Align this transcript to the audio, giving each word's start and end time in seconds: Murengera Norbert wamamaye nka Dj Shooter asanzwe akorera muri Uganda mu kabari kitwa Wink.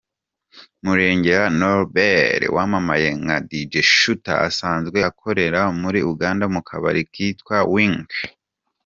Murengera 0.83 1.45
Norbert 1.59 2.41
wamamaye 2.55 3.07
nka 3.21 3.37
Dj 3.49 3.71
Shooter 3.95 4.37
asanzwe 4.49 4.97
akorera 5.09 5.61
muri 5.81 5.99
Uganda 6.11 6.45
mu 6.53 6.61
kabari 6.69 7.03
kitwa 7.13 7.57
Wink. 7.73 8.09